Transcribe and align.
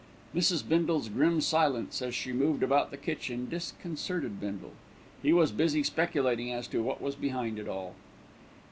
Mrs. 0.33 0.67
Bindle's 0.67 1.09
grim 1.09 1.41
silence 1.41 2.01
as 2.01 2.15
she 2.15 2.33
moved 2.33 2.63
about 2.63 2.89
the 2.89 2.97
kitchen 2.97 3.47
disconcerted 3.47 4.39
Bindle. 4.41 4.73
He 5.21 5.31
was 5.31 5.51
busy 5.51 5.83
speculating 5.83 6.51
as 6.51 6.67
to 6.69 6.81
what 6.81 7.03
was 7.03 7.13
behind 7.13 7.59
it 7.59 7.67
all. 7.67 7.93